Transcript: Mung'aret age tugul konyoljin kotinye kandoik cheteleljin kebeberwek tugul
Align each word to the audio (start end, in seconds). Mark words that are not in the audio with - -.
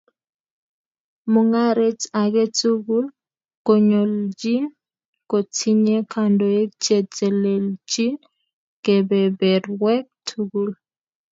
Mung'aret 1.31 1.99
age 2.21 2.43
tugul 2.57 3.05
konyoljin 3.65 4.65
kotinye 5.29 5.97
kandoik 6.11 6.69
cheteleljin 6.83 8.13
kebeberwek 8.83 10.05
tugul 10.27 10.69